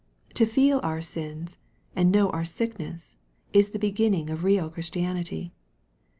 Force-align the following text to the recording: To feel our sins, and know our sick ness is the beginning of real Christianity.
To 0.33 0.47
feel 0.47 0.79
our 0.81 0.99
sins, 0.99 1.57
and 1.95 2.11
know 2.11 2.31
our 2.31 2.43
sick 2.43 2.79
ness 2.79 3.17
is 3.53 3.69
the 3.69 3.77
beginning 3.77 4.31
of 4.31 4.43
real 4.43 4.67
Christianity. 4.67 5.53